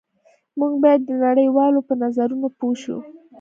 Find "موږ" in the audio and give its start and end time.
0.59-0.73